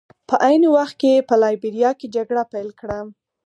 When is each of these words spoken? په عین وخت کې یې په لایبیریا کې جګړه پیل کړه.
په 0.27 0.35
عین 0.45 0.63
وخت 0.75 0.95
کې 1.01 1.09
یې 1.15 1.25
په 1.29 1.35
لایبیریا 1.43 1.91
کې 1.99 2.07
جګړه 2.15 2.43
پیل 2.51 2.69
کړه. 2.79 2.99